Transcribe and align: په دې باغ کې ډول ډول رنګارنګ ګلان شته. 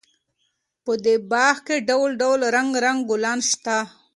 په 0.83 0.93
دې 1.03 1.15
باغ 1.31 1.55
کې 1.67 1.77
ډول 1.89 2.09
ډول 2.21 2.39
رنګارنګ 2.55 2.99
ګلان 3.09 3.39
شته. 3.49 3.77